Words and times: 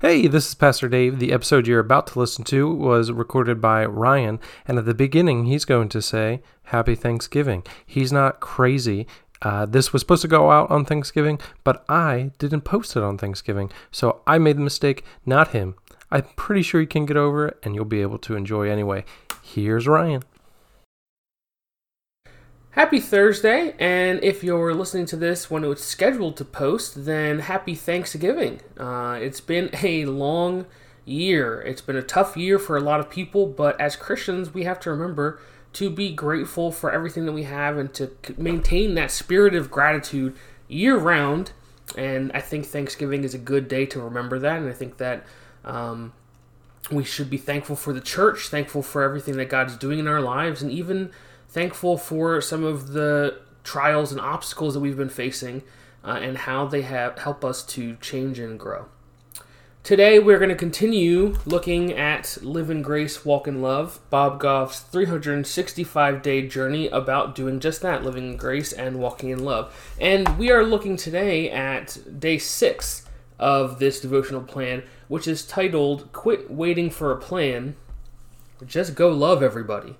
Hey, 0.00 0.28
this 0.28 0.48
is 0.48 0.54
Pastor 0.54 0.88
Dave. 0.88 1.18
The 1.18 1.30
episode 1.30 1.66
you're 1.66 1.78
about 1.78 2.06
to 2.06 2.18
listen 2.18 2.42
to 2.44 2.72
was 2.72 3.12
recorded 3.12 3.60
by 3.60 3.84
Ryan, 3.84 4.40
and 4.66 4.78
at 4.78 4.86
the 4.86 4.94
beginning, 4.94 5.44
he's 5.44 5.66
going 5.66 5.90
to 5.90 6.00
say, 6.00 6.40
Happy 6.62 6.94
Thanksgiving. 6.94 7.64
He's 7.84 8.10
not 8.10 8.40
crazy. 8.40 9.06
Uh, 9.42 9.66
this 9.66 9.92
was 9.92 10.00
supposed 10.00 10.22
to 10.22 10.28
go 10.28 10.50
out 10.50 10.70
on 10.70 10.86
Thanksgiving, 10.86 11.38
but 11.64 11.84
I 11.86 12.30
didn't 12.38 12.62
post 12.62 12.96
it 12.96 13.02
on 13.02 13.18
Thanksgiving, 13.18 13.70
so 13.90 14.22
I 14.26 14.38
made 14.38 14.56
the 14.56 14.62
mistake, 14.62 15.04
not 15.26 15.48
him. 15.48 15.74
I'm 16.10 16.24
pretty 16.34 16.62
sure 16.62 16.80
you 16.80 16.86
can 16.86 17.04
get 17.04 17.18
over 17.18 17.48
it, 17.48 17.58
and 17.62 17.74
you'll 17.74 17.84
be 17.84 18.00
able 18.00 18.18
to 18.20 18.36
enjoy 18.36 18.70
anyway. 18.70 19.04
Here's 19.42 19.86
Ryan. 19.86 20.22
Happy 22.74 23.00
Thursday, 23.00 23.74
and 23.80 24.22
if 24.22 24.44
you're 24.44 24.72
listening 24.72 25.04
to 25.06 25.16
this 25.16 25.50
when 25.50 25.64
it 25.64 25.66
was 25.66 25.82
scheduled 25.82 26.36
to 26.36 26.44
post, 26.44 27.04
then 27.04 27.40
happy 27.40 27.74
Thanksgiving. 27.74 28.60
Uh, 28.78 29.18
it's 29.20 29.40
been 29.40 29.70
a 29.82 30.04
long 30.04 30.66
year. 31.04 31.60
It's 31.62 31.80
been 31.80 31.96
a 31.96 32.02
tough 32.02 32.36
year 32.36 32.60
for 32.60 32.76
a 32.76 32.80
lot 32.80 33.00
of 33.00 33.10
people, 33.10 33.48
but 33.48 33.78
as 33.80 33.96
Christians, 33.96 34.54
we 34.54 34.62
have 34.62 34.78
to 34.80 34.90
remember 34.90 35.40
to 35.72 35.90
be 35.90 36.12
grateful 36.12 36.70
for 36.70 36.92
everything 36.92 37.26
that 37.26 37.32
we 37.32 37.42
have 37.42 37.76
and 37.76 37.92
to 37.94 38.12
maintain 38.36 38.94
that 38.94 39.10
spirit 39.10 39.56
of 39.56 39.68
gratitude 39.68 40.36
year 40.68 40.96
round. 40.96 41.50
And 41.98 42.30
I 42.34 42.40
think 42.40 42.66
Thanksgiving 42.66 43.24
is 43.24 43.34
a 43.34 43.38
good 43.38 43.66
day 43.66 43.84
to 43.86 44.00
remember 44.00 44.38
that, 44.38 44.58
and 44.58 44.68
I 44.68 44.74
think 44.74 44.98
that. 44.98 45.26
Um, 45.64 46.12
we 46.90 47.04
should 47.04 47.28
be 47.30 47.36
thankful 47.36 47.76
for 47.76 47.92
the 47.92 48.00
church, 48.00 48.48
thankful 48.48 48.82
for 48.82 49.02
everything 49.02 49.36
that 49.36 49.48
God's 49.48 49.76
doing 49.76 49.98
in 49.98 50.08
our 50.08 50.20
lives, 50.20 50.62
and 50.62 50.72
even 50.72 51.10
thankful 51.50 51.98
for 51.98 52.40
some 52.40 52.64
of 52.64 52.92
the 52.92 53.40
trials 53.64 54.12
and 54.12 54.20
obstacles 54.20 54.74
that 54.74 54.80
we've 54.80 54.96
been 54.96 55.08
facing 55.08 55.62
uh, 56.04 56.18
and 56.22 56.38
how 56.38 56.66
they 56.66 56.82
have 56.82 57.18
help 57.18 57.44
us 57.44 57.64
to 57.64 57.96
change 57.96 58.38
and 58.38 58.58
grow. 58.58 58.86
Today, 59.82 60.18
we're 60.18 60.38
going 60.38 60.50
to 60.50 60.54
continue 60.54 61.36
looking 61.46 61.92
at 61.92 62.36
Live 62.42 62.70
in 62.70 62.82
Grace, 62.82 63.24
Walk 63.24 63.48
in 63.48 63.62
Love, 63.62 63.98
Bob 64.10 64.38
Goff's 64.38 64.80
365 64.80 66.22
day 66.22 66.46
journey 66.46 66.88
about 66.88 67.34
doing 67.34 67.58
just 67.60 67.80
that 67.80 68.04
living 68.04 68.32
in 68.32 68.36
grace 68.36 68.72
and 68.72 69.00
walking 69.00 69.30
in 69.30 69.42
love. 69.42 69.74
And 69.98 70.38
we 70.38 70.50
are 70.50 70.62
looking 70.62 70.98
today 70.98 71.50
at 71.50 72.20
day 72.20 72.36
six 72.36 73.06
of 73.38 73.78
this 73.78 74.00
devotional 74.00 74.42
plan, 74.42 74.82
which 75.08 75.26
is 75.26 75.46
titled 75.46 76.12
Quit 76.12 76.50
Waiting 76.50 76.90
for 76.90 77.10
a 77.10 77.16
Plan, 77.16 77.74
Just 78.66 78.94
Go 78.94 79.08
Love 79.08 79.42
Everybody 79.42 79.96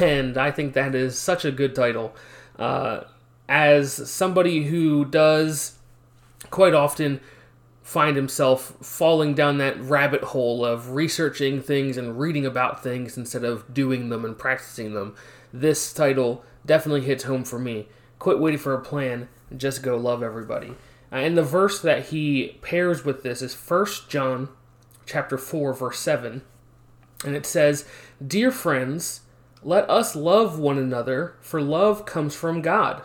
and 0.00 0.36
I 0.36 0.50
think 0.50 0.74
that 0.74 0.94
is 0.94 1.18
such 1.18 1.44
a 1.44 1.52
good 1.52 1.74
title. 1.74 2.14
Uh, 2.58 3.02
as 3.48 4.10
somebody 4.10 4.64
who 4.64 5.04
does 5.04 5.78
quite 6.50 6.74
often 6.74 7.20
find 7.82 8.16
himself 8.16 8.76
falling 8.80 9.34
down 9.34 9.58
that 9.58 9.80
rabbit 9.80 10.22
hole 10.22 10.64
of 10.64 10.90
researching 10.90 11.60
things 11.60 11.96
and 11.96 12.20
reading 12.20 12.46
about 12.46 12.82
things 12.82 13.16
instead 13.16 13.42
of 13.42 13.74
doing 13.74 14.08
them 14.08 14.24
and 14.24 14.38
practicing 14.38 14.94
them, 14.94 15.14
this 15.52 15.92
title 15.92 16.44
definitely 16.64 17.00
hits 17.00 17.24
home 17.24 17.44
for 17.44 17.58
me. 17.58 17.88
Quit 18.18 18.38
waiting 18.38 18.60
for 18.60 18.74
a 18.74 18.80
plan, 18.80 19.28
just 19.56 19.82
go 19.82 19.96
love 19.96 20.22
everybody. 20.22 20.74
Uh, 21.10 21.16
and 21.16 21.36
the 21.36 21.42
verse 21.42 21.80
that 21.80 22.06
he 22.06 22.58
pairs 22.62 23.04
with 23.04 23.22
this 23.22 23.42
is 23.42 23.54
1 23.54 23.86
John 24.08 24.48
chapter 25.06 25.36
4 25.36 25.72
verse 25.74 25.98
7. 25.98 26.42
And 27.24 27.36
it 27.36 27.44
says, 27.44 27.84
"Dear 28.24 28.50
friends, 28.50 29.22
let 29.62 29.88
us 29.90 30.16
love 30.16 30.58
one 30.58 30.78
another, 30.78 31.34
for 31.40 31.60
love 31.60 32.06
comes 32.06 32.34
from 32.34 32.62
God. 32.62 33.02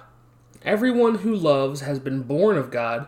Everyone 0.63 1.15
who 1.15 1.35
loves 1.35 1.81
has 1.81 1.99
been 1.99 2.23
born 2.23 2.57
of 2.57 2.71
God 2.71 3.07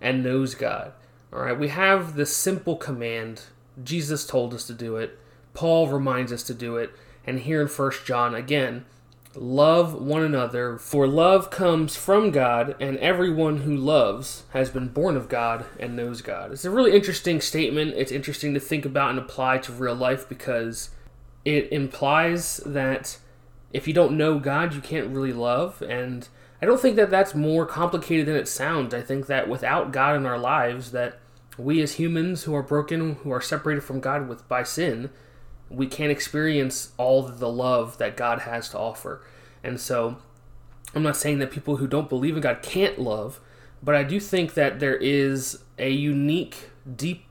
and 0.00 0.22
knows 0.22 0.54
God. 0.54 0.92
All 1.32 1.40
right, 1.40 1.58
we 1.58 1.68
have 1.68 2.16
this 2.16 2.36
simple 2.36 2.76
command. 2.76 3.42
Jesus 3.82 4.26
told 4.26 4.52
us 4.52 4.66
to 4.66 4.74
do 4.74 4.96
it. 4.96 5.18
Paul 5.54 5.88
reminds 5.88 6.32
us 6.32 6.42
to 6.44 6.54
do 6.54 6.76
it. 6.76 6.90
And 7.24 7.40
here 7.40 7.60
in 7.62 7.68
1 7.68 7.92
John 8.04 8.34
again, 8.34 8.84
love 9.34 9.94
one 9.94 10.22
another, 10.22 10.78
for 10.78 11.06
love 11.06 11.50
comes 11.50 11.94
from 11.94 12.30
God, 12.30 12.74
and 12.80 12.96
everyone 12.98 13.58
who 13.58 13.76
loves 13.76 14.44
has 14.50 14.70
been 14.70 14.88
born 14.88 15.16
of 15.16 15.28
God 15.28 15.66
and 15.78 15.94
knows 15.94 16.22
God. 16.22 16.52
It's 16.52 16.64
a 16.64 16.70
really 16.70 16.94
interesting 16.94 17.40
statement. 17.40 17.94
It's 17.96 18.12
interesting 18.12 18.54
to 18.54 18.60
think 18.60 18.84
about 18.84 19.10
and 19.10 19.18
apply 19.18 19.58
to 19.58 19.72
real 19.72 19.94
life 19.94 20.28
because 20.28 20.90
it 21.48 21.72
implies 21.72 22.58
that 22.66 23.16
if 23.72 23.88
you 23.88 23.94
don't 23.94 24.18
know 24.18 24.38
God, 24.38 24.74
you 24.74 24.82
can't 24.82 25.08
really 25.08 25.32
love. 25.32 25.80
And 25.80 26.28
I 26.60 26.66
don't 26.66 26.78
think 26.78 26.96
that 26.96 27.08
that's 27.08 27.34
more 27.34 27.64
complicated 27.64 28.26
than 28.26 28.36
it 28.36 28.46
sounds. 28.46 28.92
I 28.92 29.00
think 29.00 29.28
that 29.28 29.48
without 29.48 29.90
God 29.90 30.14
in 30.16 30.26
our 30.26 30.38
lives, 30.38 30.92
that 30.92 31.18
we 31.56 31.80
as 31.80 31.94
humans 31.94 32.42
who 32.42 32.54
are 32.54 32.62
broken, 32.62 33.14
who 33.14 33.30
are 33.30 33.40
separated 33.40 33.80
from 33.80 33.98
God 33.98 34.28
with 34.28 34.46
by 34.46 34.62
sin, 34.62 35.08
we 35.70 35.86
can't 35.86 36.12
experience 36.12 36.92
all 36.98 37.22
the 37.22 37.48
love 37.48 37.96
that 37.96 38.14
God 38.14 38.40
has 38.40 38.68
to 38.70 38.78
offer. 38.78 39.22
And 39.64 39.80
so, 39.80 40.18
I'm 40.94 41.02
not 41.02 41.16
saying 41.16 41.38
that 41.38 41.50
people 41.50 41.76
who 41.76 41.86
don't 41.86 42.10
believe 42.10 42.36
in 42.36 42.42
God 42.42 42.60
can't 42.62 42.98
love, 42.98 43.40
but 43.82 43.94
I 43.94 44.02
do 44.02 44.20
think 44.20 44.52
that 44.52 44.80
there 44.80 44.96
is 44.96 45.60
a 45.78 45.90
unique, 45.90 46.68
deep 46.94 47.24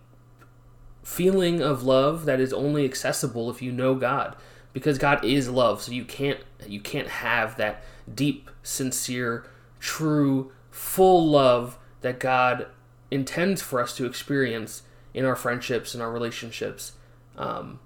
feeling 1.07 1.62
of 1.62 1.84
love 1.84 2.25
that 2.25 2.41
is 2.41 2.51
only 2.51 2.84
accessible 2.84 3.50
if 3.50 3.62
you 3.62 3.72
know 3.72 3.95
God. 3.95 4.35
Because 4.73 4.97
God 4.97 5.23
is 5.23 5.50
love 5.50 5.81
so 5.81 5.94
you 5.94 6.03
can't 6.03 6.41
you 6.68 6.81
can't 6.81 7.07
have 7.07 7.56
that 7.56 7.81
deep 8.13 8.51
sincere 8.62 9.45
true 9.79 10.51
full 10.69 11.25
love 11.25 11.79
that 12.01 12.19
God 12.19 12.68
intends 13.09 13.62
for 13.62 13.81
us 13.81 13.95
to 13.95 14.06
experience 14.06 14.84
in 15.13 15.23
our 15.23 15.35
friendships 15.35 15.94
and 15.94 16.03
our 16.03 16.12
relationships 16.12 16.91
um, 17.38 17.79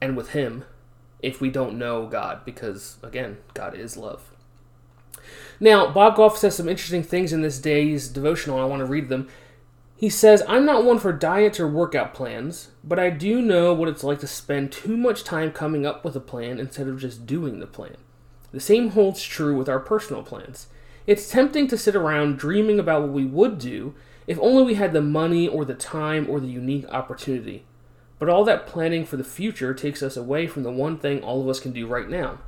and 0.00 0.16
with 0.16 0.30
him 0.30 0.64
if 1.22 1.40
we 1.40 1.50
don't 1.50 1.78
know 1.78 2.06
God 2.08 2.44
because 2.44 2.96
again 3.00 3.38
God 3.54 3.76
is 3.76 3.96
love. 3.96 4.32
Now 5.60 5.92
Bob 5.92 6.16
Goff 6.16 6.36
says 6.36 6.56
some 6.56 6.68
interesting 6.68 7.04
things 7.04 7.32
in 7.32 7.42
this 7.42 7.60
day's 7.60 8.08
devotional 8.08 8.58
I 8.58 8.64
want 8.64 8.80
to 8.80 8.86
read 8.86 9.08
them 9.08 9.28
he 10.00 10.08
says, 10.08 10.42
I'm 10.48 10.64
not 10.64 10.82
one 10.82 10.98
for 10.98 11.12
diets 11.12 11.60
or 11.60 11.68
workout 11.68 12.14
plans, 12.14 12.68
but 12.82 12.98
I 12.98 13.10
do 13.10 13.42
know 13.42 13.74
what 13.74 13.86
it's 13.90 14.02
like 14.02 14.18
to 14.20 14.26
spend 14.26 14.72
too 14.72 14.96
much 14.96 15.24
time 15.24 15.52
coming 15.52 15.84
up 15.84 16.06
with 16.06 16.16
a 16.16 16.20
plan 16.20 16.58
instead 16.58 16.88
of 16.88 16.98
just 16.98 17.26
doing 17.26 17.60
the 17.60 17.66
plan. 17.66 17.98
The 18.50 18.60
same 18.60 18.92
holds 18.92 19.22
true 19.22 19.54
with 19.54 19.68
our 19.68 19.78
personal 19.78 20.22
plans. 20.22 20.68
It's 21.06 21.30
tempting 21.30 21.68
to 21.68 21.76
sit 21.76 21.94
around 21.94 22.38
dreaming 22.38 22.80
about 22.80 23.02
what 23.02 23.10
we 23.10 23.26
would 23.26 23.58
do 23.58 23.94
if 24.26 24.38
only 24.40 24.62
we 24.62 24.76
had 24.76 24.94
the 24.94 25.02
money 25.02 25.46
or 25.46 25.66
the 25.66 25.74
time 25.74 26.30
or 26.30 26.40
the 26.40 26.46
unique 26.46 26.88
opportunity. 26.88 27.66
But 28.18 28.30
all 28.30 28.44
that 28.44 28.66
planning 28.66 29.04
for 29.04 29.18
the 29.18 29.22
future 29.22 29.74
takes 29.74 30.02
us 30.02 30.16
away 30.16 30.46
from 30.46 30.62
the 30.62 30.72
one 30.72 30.96
thing 30.96 31.22
all 31.22 31.42
of 31.42 31.48
us 31.50 31.60
can 31.60 31.72
do 31.72 31.86
right 31.86 32.08
now 32.08 32.38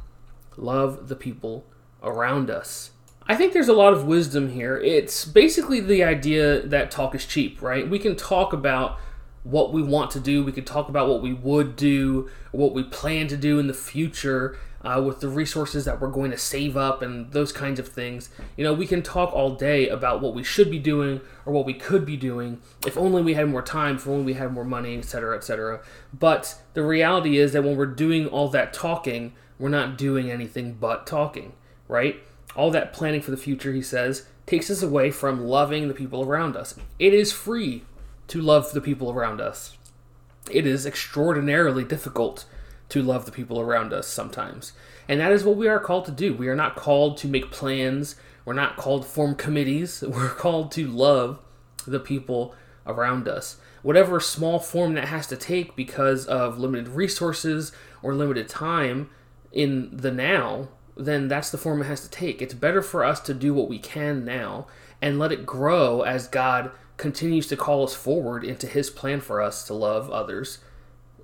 love 0.56 1.08
the 1.08 1.16
people 1.16 1.66
around 2.02 2.48
us. 2.48 2.92
I 3.26 3.36
think 3.36 3.52
there's 3.52 3.68
a 3.68 3.72
lot 3.72 3.92
of 3.92 4.04
wisdom 4.04 4.50
here. 4.50 4.76
It's 4.78 5.24
basically 5.24 5.80
the 5.80 6.02
idea 6.02 6.60
that 6.66 6.90
talk 6.90 7.14
is 7.14 7.24
cheap, 7.24 7.62
right? 7.62 7.88
We 7.88 7.98
can 7.98 8.16
talk 8.16 8.52
about 8.52 8.98
what 9.44 9.72
we 9.72 9.82
want 9.82 10.10
to 10.12 10.20
do, 10.20 10.44
we 10.44 10.52
can 10.52 10.64
talk 10.64 10.88
about 10.88 11.08
what 11.08 11.20
we 11.20 11.32
would 11.32 11.74
do, 11.74 12.30
what 12.52 12.72
we 12.72 12.84
plan 12.84 13.26
to 13.28 13.36
do 13.36 13.58
in 13.58 13.66
the 13.66 13.74
future 13.74 14.56
uh, 14.82 15.02
with 15.04 15.20
the 15.20 15.28
resources 15.28 15.84
that 15.84 16.00
we're 16.00 16.10
going 16.10 16.30
to 16.30 16.38
save 16.38 16.76
up 16.76 17.02
and 17.02 17.32
those 17.32 17.52
kinds 17.52 17.78
of 17.80 17.88
things. 17.88 18.30
You 18.56 18.64
know, 18.64 18.72
we 18.72 18.86
can 18.86 19.02
talk 19.02 19.32
all 19.32 19.54
day 19.54 19.88
about 19.88 20.20
what 20.20 20.34
we 20.34 20.44
should 20.44 20.70
be 20.70 20.78
doing 20.78 21.20
or 21.44 21.52
what 21.52 21.66
we 21.66 21.74
could 21.74 22.04
be 22.04 22.16
doing 22.16 22.60
if 22.86 22.96
only 22.96 23.22
we 23.22 23.34
had 23.34 23.48
more 23.48 23.62
time, 23.62 23.96
if 23.96 24.06
only 24.06 24.24
we 24.24 24.34
had 24.34 24.52
more 24.52 24.64
money, 24.64 24.96
etc., 24.96 25.36
etc. 25.36 25.80
But 26.12 26.60
the 26.74 26.82
reality 26.82 27.38
is 27.38 27.52
that 27.52 27.64
when 27.64 27.76
we're 27.76 27.86
doing 27.86 28.26
all 28.26 28.48
that 28.50 28.72
talking, 28.72 29.32
we're 29.58 29.68
not 29.68 29.98
doing 29.98 30.30
anything 30.30 30.74
but 30.74 31.06
talking, 31.06 31.52
right? 31.88 32.20
All 32.54 32.70
that 32.70 32.92
planning 32.92 33.22
for 33.22 33.30
the 33.30 33.36
future, 33.36 33.72
he 33.72 33.82
says, 33.82 34.26
takes 34.46 34.70
us 34.70 34.82
away 34.82 35.10
from 35.10 35.46
loving 35.46 35.88
the 35.88 35.94
people 35.94 36.22
around 36.24 36.56
us. 36.56 36.74
It 36.98 37.14
is 37.14 37.32
free 37.32 37.84
to 38.28 38.40
love 38.40 38.72
the 38.72 38.80
people 38.80 39.10
around 39.10 39.40
us. 39.40 39.76
It 40.50 40.66
is 40.66 40.87
extraordinarily 40.87 41.84
difficult 41.84 42.44
to 42.88 43.02
love 43.02 43.25
the 43.25 43.32
people 43.32 43.60
around 43.60 43.93
us 43.93 44.06
sometimes. 44.06 44.72
And 45.08 45.20
that 45.20 45.32
is 45.32 45.44
what 45.44 45.56
we 45.56 45.69
are 45.69 45.81
called 45.81 46.04
to 46.06 46.12
do. 46.12 46.34
We 46.34 46.49
are 46.49 46.56
not 46.56 46.76
called 46.76 47.16
to 47.19 47.28
make 47.28 47.50
plans, 47.50 48.16
we're 48.44 48.52
not 48.52 48.76
called 48.76 49.02
to 49.02 49.08
form 49.08 49.34
committees, 49.34 50.02
we're 50.06 50.28
called 50.28 50.72
to 50.72 50.87
love 50.87 51.38
the 51.87 52.00
people 52.00 52.54
around 52.87 53.28
us. 53.28 53.56
Whatever 53.82 54.20
small 54.20 54.58
form 54.58 54.94
that 54.94 55.08
has 55.08 55.26
to 55.28 55.37
take 55.37 55.75
because 55.75 56.26
of 56.26 56.58
limited 56.58 56.88
resources 56.88 57.72
or 58.02 58.14
limited 58.14 58.49
time 58.49 59.10
in 59.52 59.96
the 59.96 60.10
now, 60.10 60.69
then 60.96 61.28
that's 61.28 61.50
the 61.50 61.58
form 61.58 61.80
it 61.80 61.86
has 61.86 62.02
to 62.02 62.10
take. 62.10 62.42
It's 62.42 62.54
better 62.54 62.82
for 62.82 63.04
us 63.04 63.20
to 63.20 63.34
do 63.34 63.54
what 63.54 63.68
we 63.68 63.78
can 63.78 64.24
now 64.24 64.66
and 65.00 65.18
let 65.18 65.32
it 65.32 65.46
grow 65.46 66.02
as 66.02 66.28
God 66.28 66.70
continues 66.96 67.46
to 67.48 67.56
call 67.56 67.84
us 67.84 67.94
forward 67.94 68.44
into 68.44 68.66
His 68.66 68.90
plan 68.90 69.20
for 69.20 69.40
us 69.40 69.66
to 69.66 69.74
love 69.74 70.10
others 70.10 70.58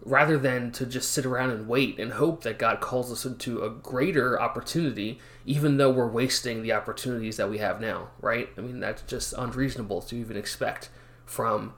rather 0.04 0.38
than 0.38 0.72
to 0.72 0.86
just 0.86 1.10
sit 1.10 1.26
around 1.26 1.50
and 1.50 1.68
wait 1.68 1.98
and 1.98 2.12
hope 2.12 2.42
that 2.42 2.58
God 2.58 2.80
calls 2.80 3.12
us 3.12 3.26
into 3.26 3.62
a 3.62 3.70
greater 3.70 4.40
opportunity, 4.40 5.18
even 5.44 5.76
though 5.76 5.90
we're 5.90 6.08
wasting 6.08 6.62
the 6.62 6.72
opportunities 6.72 7.36
that 7.36 7.50
we 7.50 7.58
have 7.58 7.80
now, 7.80 8.08
right? 8.20 8.48
I 8.56 8.62
mean, 8.62 8.80
that's 8.80 9.02
just 9.02 9.34
unreasonable 9.36 10.00
to 10.02 10.16
even 10.16 10.36
expect 10.36 10.88
from 11.26 11.74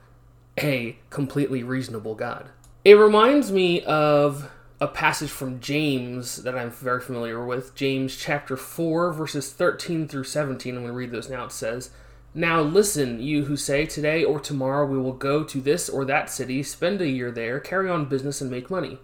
a 0.59 0.97
completely 1.09 1.63
reasonable 1.63 2.15
God. 2.15 2.49
It 2.85 2.93
reminds 2.93 3.51
me 3.51 3.81
of 3.83 4.49
a 4.81 4.87
passage 4.87 5.29
from 5.29 5.59
James 5.59 6.37
that 6.37 6.57
I'm 6.57 6.71
very 6.71 7.01
familiar 7.01 7.45
with. 7.45 7.75
James 7.75 8.17
chapter 8.17 8.57
4, 8.57 9.13
verses 9.13 9.53
13 9.53 10.07
through 10.07 10.23
17. 10.23 10.75
I'm 10.75 10.81
going 10.81 10.91
to 10.91 10.97
read 10.97 11.11
those 11.11 11.29
now. 11.29 11.45
It 11.45 11.51
says, 11.51 11.91
Now 12.33 12.61
listen, 12.61 13.21
you 13.21 13.45
who 13.45 13.55
say, 13.55 13.85
Today 13.85 14.23
or 14.23 14.39
tomorrow 14.39 14.87
we 14.87 14.97
will 14.97 15.13
go 15.13 15.43
to 15.43 15.61
this 15.61 15.87
or 15.87 16.03
that 16.05 16.31
city, 16.31 16.63
spend 16.63 16.99
a 16.99 17.07
year 17.07 17.29
there, 17.29 17.59
carry 17.59 17.91
on 17.91 18.09
business, 18.09 18.41
and 18.41 18.49
make 18.49 18.71
money. 18.71 18.97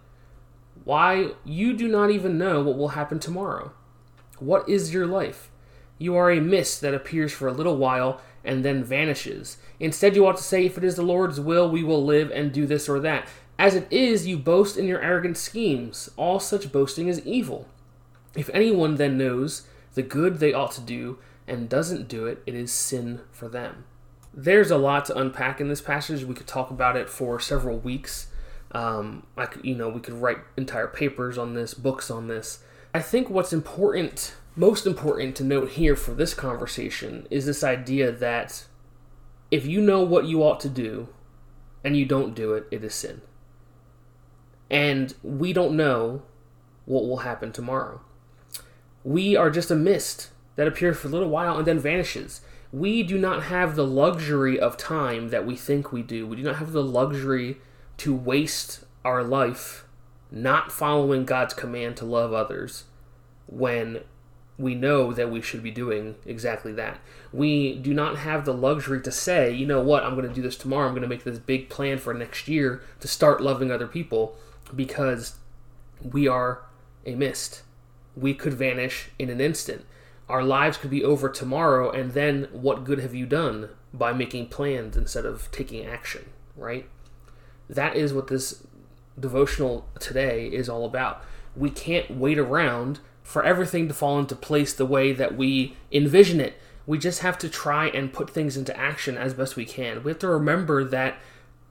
Why, 0.83 1.33
you 1.45 1.74
do 1.77 1.88
not 1.88 2.09
even 2.09 2.39
know 2.39 2.63
what 2.63 2.77
will 2.77 2.89
happen 2.89 3.19
tomorrow. 3.19 3.71
What 4.39 4.68
is 4.68 4.95
your 4.95 5.06
life? 5.06 5.51
You 6.00 6.15
are 6.15 6.31
a 6.31 6.41
mist 6.41 6.81
that 6.81 6.95
appears 6.95 7.33
for 7.33 7.47
a 7.47 7.53
little 7.53 7.77
while 7.77 8.19
and 8.44 8.65
then 8.65 8.83
vanishes. 8.83 9.57
Instead, 9.80 10.15
you 10.15 10.25
ought 10.25 10.38
to 10.38 10.44
say, 10.44 10.65
If 10.65 10.75
it 10.80 10.83
is 10.83 10.95
the 10.95 11.03
Lord's 11.03 11.39
will, 11.39 11.69
we 11.69 11.83
will 11.83 12.03
live 12.03 12.31
and 12.31 12.51
do 12.51 12.65
this 12.65 12.89
or 12.89 13.00
that. 13.01 13.27
As 13.59 13.74
it 13.74 13.88
is, 13.89 14.27
you 14.27 14.38
boast 14.38 14.77
in 14.77 14.86
your 14.86 15.01
arrogant 15.01 15.36
schemes. 15.36 16.09
All 16.15 16.39
such 16.39 16.71
boasting 16.71 17.07
is 17.07 17.25
evil. 17.25 17.68
If 18.36 18.51
anyone 18.54 18.95
then 18.95 19.18
knows 19.18 19.68
the 19.95 20.04
good 20.04 20.38
they 20.38 20.54
ought 20.54 20.74
to 20.74 20.81
do 20.81 21.18
and 21.48 21.68
doesn't 21.68 22.07
do 22.07 22.27
it, 22.27 22.44
it 22.45 22.54
is 22.54 22.71
sin 22.71 23.21
for 23.31 23.50
them. 23.50 23.86
There's 24.31 24.69
a 24.69 24.77
lot 24.77 25.06
to 25.06 25.18
unpack 25.18 25.59
in 25.59 25.69
this 25.69 25.81
passage. 25.81 26.24
We 26.24 26.36
could 26.36 26.45
talk 26.45 26.69
about 26.69 26.95
it 26.95 27.09
for 27.09 27.39
several 27.39 27.80
weeks. 27.80 28.27
Um, 28.74 29.25
I 29.36 29.48
could, 29.48 29.65
you 29.65 29.74
know, 29.74 29.89
we 29.89 30.01
could 30.01 30.13
write 30.13 30.38
entire 30.56 30.88
papers 30.88 31.38
on 31.38 31.56
this, 31.56 31.74
books 31.74 32.12
on 32.12 32.27
this. 32.27 32.59
I 32.94 33.01
think 33.01 33.27
what's 33.27 33.54
important, 33.54 34.36
most 34.56 34.86
important 34.86 35.36
to 35.38 35.44
note 35.44 35.71
here 35.71 35.95
for 35.95 36.13
this 36.13 36.36
conversation 36.36 37.27
is 37.31 37.48
this 37.48 37.63
idea 37.63 38.12
that 38.12 38.65
if 39.50 39.65
you 39.65 39.81
know 39.81 40.04
what 40.04 40.25
you 40.25 40.44
ought 40.44 40.59
to 40.59 40.69
do 40.69 41.07
and 41.83 41.98
you 41.98 42.06
don't 42.06 42.36
do 42.36 42.54
it, 42.54 42.68
it 42.69 42.83
is 42.83 42.94
sin 42.94 43.21
and 44.69 45.13
we 45.23 45.53
don't 45.53 45.75
know 45.75 46.23
what 46.85 47.05
will 47.05 47.17
happen 47.17 47.51
tomorrow. 47.51 48.01
We 49.03 49.35
are 49.35 49.49
just 49.49 49.71
a 49.71 49.75
mist 49.75 50.29
that 50.55 50.67
appears 50.67 50.97
for 50.97 51.07
a 51.07 51.11
little 51.11 51.29
while 51.29 51.57
and 51.57 51.67
then 51.67 51.79
vanishes. 51.79 52.41
We 52.71 53.03
do 53.03 53.17
not 53.17 53.43
have 53.43 53.75
the 53.75 53.85
luxury 53.85 54.59
of 54.59 54.75
time 54.75 55.29
that 55.29 55.45
we 55.45 55.55
think 55.55 55.91
we 55.91 56.01
do. 56.01 56.27
We 56.27 56.35
do 56.35 56.43
not 56.43 56.57
have 56.57 56.73
the 56.73 56.83
luxury 56.83 57.57
to 57.97 58.13
waste 58.13 58.83
our 59.05 59.23
life 59.23 59.85
not 60.29 60.71
following 60.71 61.25
God's 61.25 61.53
command 61.53 61.95
to 61.97 62.05
love 62.05 62.33
others 62.33 62.83
when 63.47 64.01
we 64.57 64.75
know 64.75 65.13
that 65.13 65.31
we 65.31 65.41
should 65.41 65.61
be 65.61 65.71
doing 65.71 66.15
exactly 66.25 66.73
that. 66.73 66.99
We 67.31 67.75
do 67.75 67.93
not 67.93 68.17
have 68.17 68.43
the 68.43 68.53
luxury 68.53 69.01
to 69.01 69.11
say, 69.11 69.53
you 69.53 69.65
know 69.65 69.81
what, 69.81 70.03
I'm 70.03 70.15
going 70.15 70.27
to 70.27 70.33
do 70.33 70.41
this 70.41 70.57
tomorrow. 70.57 70.87
I'm 70.87 70.93
going 70.93 71.03
to 71.03 71.07
make 71.07 71.23
this 71.23 71.39
big 71.39 71.69
plan 71.69 71.99
for 71.99 72.13
next 72.13 72.47
year 72.47 72.81
to 72.99 73.07
start 73.07 73.41
loving 73.41 73.71
other 73.71 73.87
people 73.87 74.35
because 74.75 75.37
we 76.01 76.27
are 76.27 76.61
a 77.05 77.15
mist. 77.15 77.63
We 78.15 78.33
could 78.33 78.53
vanish 78.53 79.09
in 79.17 79.29
an 79.29 79.41
instant. 79.41 79.85
Our 80.29 80.43
lives 80.43 80.77
could 80.77 80.89
be 80.89 81.03
over 81.03 81.29
tomorrow, 81.29 81.89
and 81.89 82.13
then 82.13 82.47
what 82.51 82.83
good 82.83 82.99
have 82.99 83.15
you 83.15 83.25
done 83.25 83.69
by 83.93 84.11
making 84.13 84.49
plans 84.49 84.97
instead 84.97 85.25
of 85.25 85.49
taking 85.51 85.85
action, 85.85 86.29
right? 86.55 86.87
That 87.69 87.95
is 87.95 88.13
what 88.13 88.27
this 88.27 88.63
devotional 89.19 89.87
today 89.99 90.47
is 90.47 90.69
all 90.69 90.85
about. 90.85 91.23
We 91.55 91.69
can't 91.69 92.11
wait 92.11 92.37
around 92.37 92.99
for 93.23 93.43
everything 93.43 93.87
to 93.87 93.93
fall 93.93 94.19
into 94.19 94.35
place 94.35 94.73
the 94.73 94.85
way 94.85 95.11
that 95.13 95.35
we 95.35 95.75
envision 95.91 96.39
it. 96.39 96.55
We 96.85 96.97
just 96.97 97.19
have 97.19 97.37
to 97.39 97.49
try 97.49 97.87
and 97.87 98.13
put 98.13 98.29
things 98.29 98.55
into 98.55 98.77
action 98.77 99.17
as 99.17 99.33
best 99.33 99.55
we 99.55 99.65
can. 99.65 100.03
We 100.03 100.11
have 100.11 100.19
to 100.19 100.27
remember 100.27 100.83
that 100.85 101.17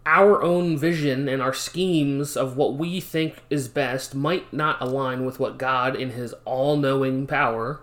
our 0.06 0.40
own 0.42 0.78
vision 0.78 1.28
and 1.28 1.42
our 1.42 1.52
schemes 1.52 2.36
of 2.36 2.56
what 2.56 2.74
we 2.74 3.00
think 3.00 3.42
is 3.50 3.66
best 3.66 4.14
might 4.14 4.52
not 4.52 4.80
align 4.80 5.26
with 5.26 5.40
what 5.40 5.58
God, 5.58 5.96
in 5.96 6.10
His 6.10 6.32
all 6.44 6.76
knowing 6.76 7.26
power, 7.26 7.80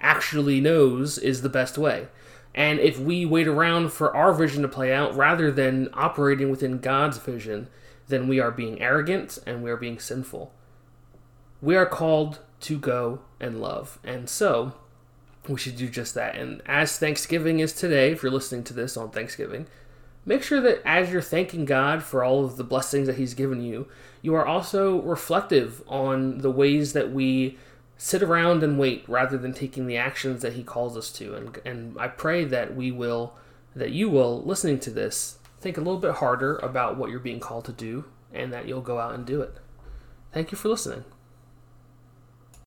actually 0.00 0.60
knows 0.60 1.18
is 1.18 1.42
the 1.42 1.48
best 1.50 1.76
way. 1.76 2.08
And 2.54 2.80
if 2.80 2.98
we 2.98 3.26
wait 3.26 3.46
around 3.46 3.92
for 3.92 4.16
our 4.16 4.32
vision 4.32 4.62
to 4.62 4.68
play 4.68 4.92
out 4.92 5.14
rather 5.14 5.52
than 5.52 5.90
operating 5.92 6.50
within 6.50 6.78
God's 6.78 7.18
vision, 7.18 7.68
then 8.08 8.26
we 8.26 8.40
are 8.40 8.50
being 8.50 8.80
arrogant 8.80 9.38
and 9.46 9.62
we 9.62 9.70
are 9.70 9.76
being 9.76 9.98
sinful. 9.98 10.52
We 11.60 11.76
are 11.76 11.86
called 11.86 12.38
to 12.60 12.78
go 12.78 13.20
and 13.38 13.60
love. 13.60 13.98
And 14.02 14.28
so, 14.28 14.72
we 15.46 15.58
should 15.58 15.76
do 15.76 15.88
just 15.88 16.14
that. 16.14 16.34
And 16.34 16.62
as 16.64 16.98
Thanksgiving 16.98 17.60
is 17.60 17.72
today, 17.74 18.12
if 18.12 18.22
you're 18.22 18.32
listening 18.32 18.64
to 18.64 18.74
this 18.74 18.96
on 18.96 19.10
Thanksgiving, 19.10 19.66
make 20.28 20.42
sure 20.42 20.60
that 20.60 20.82
as 20.84 21.10
you're 21.10 21.22
thanking 21.22 21.64
God 21.64 22.02
for 22.02 22.22
all 22.22 22.44
of 22.44 22.56
the 22.56 22.64
blessings 22.64 23.06
that 23.06 23.16
He's 23.16 23.32
given 23.32 23.62
you, 23.62 23.88
you 24.20 24.34
are 24.34 24.46
also 24.46 25.00
reflective 25.00 25.82
on 25.88 26.38
the 26.38 26.50
ways 26.50 26.92
that 26.92 27.10
we 27.10 27.56
sit 27.96 28.22
around 28.22 28.62
and 28.62 28.78
wait 28.78 29.04
rather 29.08 29.38
than 29.38 29.54
taking 29.54 29.86
the 29.86 29.96
actions 29.96 30.42
that 30.42 30.52
He 30.52 30.62
calls 30.62 30.96
us 30.96 31.10
to. 31.12 31.34
And, 31.34 31.58
and 31.64 31.96
I 31.98 32.08
pray 32.08 32.44
that 32.44 32.76
we 32.76 32.92
will, 32.92 33.34
that 33.74 33.90
you 33.90 34.10
will, 34.10 34.42
listening 34.42 34.78
to 34.80 34.90
this, 34.90 35.38
think 35.60 35.78
a 35.78 35.80
little 35.80 35.98
bit 35.98 36.16
harder 36.16 36.56
about 36.58 36.98
what 36.98 37.10
you're 37.10 37.18
being 37.18 37.40
called 37.40 37.64
to 37.64 37.72
do 37.72 38.04
and 38.32 38.52
that 38.52 38.68
you'll 38.68 38.82
go 38.82 38.98
out 38.98 39.14
and 39.14 39.24
do 39.24 39.40
it. 39.40 39.56
Thank 40.32 40.52
you 40.52 40.58
for 40.58 40.68
listening. 40.68 41.04